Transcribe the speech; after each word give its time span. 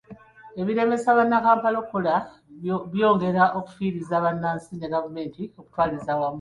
Ebiremesa 0.61 1.17
bannakampala 1.17 1.77
okukola 1.79 2.13
byongera 2.91 3.43
okufiiriza 3.59 4.15
bannansi 4.25 4.71
ne 4.77 4.87
gavumenti 4.93 5.43
okutwaliza 5.59 6.09
awamu. 6.13 6.29